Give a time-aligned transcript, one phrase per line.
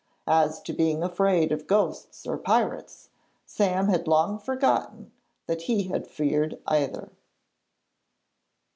[0.25, 3.09] As to being afraid of ghosts or pirates,
[3.45, 5.11] Sam had long forgotten
[5.45, 7.11] that he had feared either.